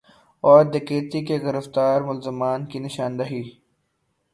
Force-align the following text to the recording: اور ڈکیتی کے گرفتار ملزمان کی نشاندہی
اور 0.43 0.63
ڈکیتی 0.71 1.23
کے 1.25 1.37
گرفتار 1.43 2.01
ملزمان 2.01 2.65
کی 2.65 2.79
نشاندہی 2.79 3.43